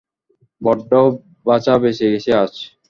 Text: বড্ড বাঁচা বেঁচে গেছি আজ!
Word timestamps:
বড্ড 0.61 0.91
বাঁচা 1.45 1.73
বেঁচে 1.81 2.05
গেছি 2.11 2.29
আজ! 2.41 2.53